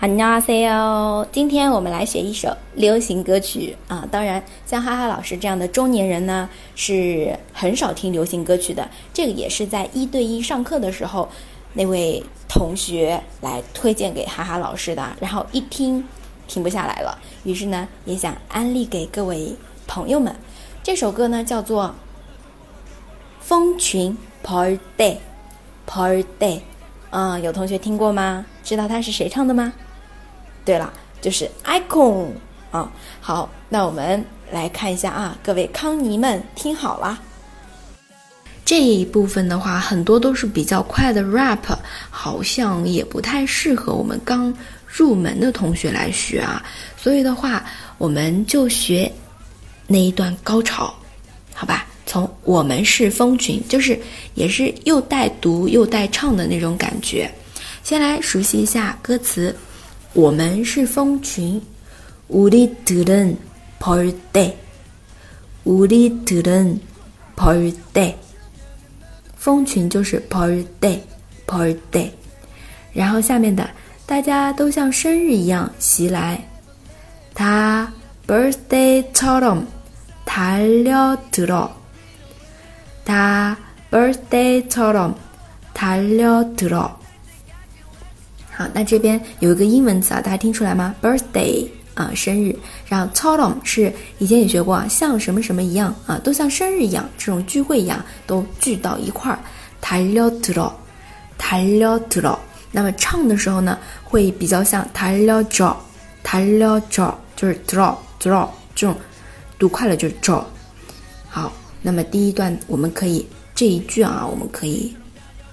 [0.00, 1.26] 안녕하세요。
[1.30, 4.04] 今天我们来学一首流行歌曲啊。
[4.10, 8.90] 当然，像哈哈老师这样的中年人呢，是很少听流行歌曲的。
[9.14, 11.28] 这个也是在一对一上课的时候，
[11.74, 15.16] 那位同学来推荐给哈哈老师的。
[15.20, 16.04] 然后一听，
[16.48, 17.16] 停不下来了。
[17.44, 19.54] 于是呢，也想安利给各位
[19.86, 20.34] 朋友们。
[20.82, 21.84] 这首歌呢，叫做《
[23.38, 25.18] 蜂群 Party
[25.86, 26.60] Party》
[27.10, 27.38] 啊。
[27.38, 28.46] 有同学听过吗？
[28.64, 29.72] 知道他是谁唱的吗？
[30.67, 32.27] 对了，就是 icon
[32.71, 32.91] 啊。
[33.21, 34.21] 好，那我们
[34.51, 37.17] 来看一下啊，各位康尼们听好了。
[38.65, 41.73] 这一部分的话，很多都是比较快的 rap，
[42.09, 44.53] 好像也不太适合我们刚
[44.85, 46.61] 入门的同学来学啊。
[46.97, 47.63] 所以的话，
[47.97, 49.09] 我们就学
[49.87, 50.93] 那一段高潮，
[51.53, 51.85] 好吧？
[52.05, 53.97] 从我们是蜂群，就是
[54.33, 57.31] 也是又带读又带唱的那种感觉。
[57.85, 59.55] 先来熟悉一下歌词。
[60.16, 61.60] 我们是蜂群，
[62.28, 64.54] 우리들은벌 떼，
[65.64, 68.14] 우리들은벌 떼。
[69.36, 71.00] 蜂群就是벌 떼，
[71.46, 72.12] 벌 떼。
[72.92, 73.68] 然后下面的，
[74.06, 76.46] 大家都像生日一样袭来，
[77.34, 77.88] 다
[78.26, 81.70] birthday 처럼달려들 어，
[83.04, 83.56] 다
[83.90, 86.98] birthday 처럼달려들 어。
[88.56, 90.94] 好，那这边有一个英文词啊，大家听出来吗？
[91.00, 92.54] Birthday 啊，生日。
[92.86, 99.38] 然后 t o t o m 是以前也学过啊，像什么什么一样啊，都像生日一样，这种聚会一样，都聚到一块儿。
[99.80, 100.72] 달려들 어，
[101.38, 102.38] 달려들 어。
[102.70, 105.74] 那么唱的时候呢，会比较像달려 줘，
[106.22, 108.96] 달려 줘， 就是 draw draw 这种
[109.58, 110.42] 读快了就是 draw。
[111.28, 114.94] 好，那么第一段我们可以这一句啊，我们可以。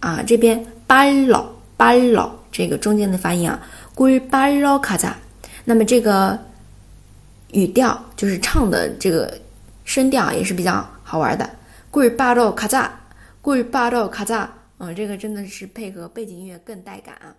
[0.00, 3.60] 啊，这边빨러빨러这个中间的发音啊，
[3.94, 5.12] 꿀빨러가 자。
[5.64, 6.38] 那么这个
[7.52, 9.38] 语调就是唱的这个
[9.84, 10.86] 声调也是比较。
[11.13, 11.47] 好玩的，
[11.91, 12.91] 过于霸卡扎，
[13.39, 17.29] 过于霸卡扎，嗯，这个真的是配合背景音乐更带感啊。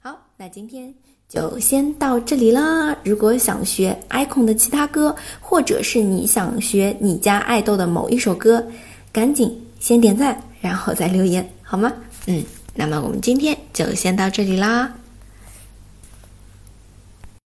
[0.00, 0.92] 好，那今天
[1.28, 2.96] 就先到这里啦。
[3.04, 8.66] 如果想学 Icon 的其他歌，或者是你想学你家爱豆的某一首歌，
[9.12, 11.92] 赶紧先点赞，然后再留言，好吗？
[12.26, 12.42] 嗯，
[12.74, 14.92] 那么我们今天就先到这里啦。